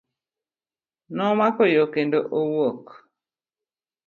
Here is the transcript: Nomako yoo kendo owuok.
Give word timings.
Nomako 1.15 1.63
yoo 1.73 1.91
kendo 1.93 2.17
owuok. 2.39 2.83